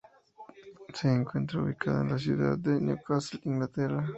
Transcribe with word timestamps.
Se 0.95 1.07
encuentra 1.13 1.61
ubicada 1.61 2.01
en 2.01 2.09
la 2.09 2.17
ciudad 2.17 2.57
de 2.57 2.81
Newcastle, 2.81 3.39
Inglaterra. 3.43 4.03